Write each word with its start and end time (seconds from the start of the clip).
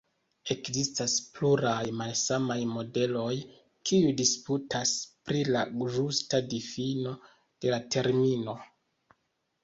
Ekzistas 0.53 1.15
pluraj 1.33 1.81
malsamaj 1.97 2.57
modeloj 2.69 3.33
kiuj 3.89 4.13
disputas 4.21 4.93
pri 5.29 5.43
la 5.57 5.61
ĝusta 5.97 6.39
difino 6.55 7.13
de 7.67 7.75
la 7.75 7.79
termino. 7.97 8.57